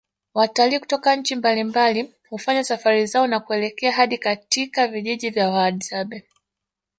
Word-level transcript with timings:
Watalii 0.33 0.79
kutoka 0.79 1.15
nchi 1.15 1.35
mbalimbali 1.35 2.13
hufanya 2.29 2.63
safari 2.63 3.05
zao 3.05 3.27
na 3.27 3.39
kuelekea 3.39 3.91
hadi 3.91 4.17
katika 4.17 4.87
vijiji 4.87 5.29
vya 5.29 5.49
wahadzabe 5.49 6.25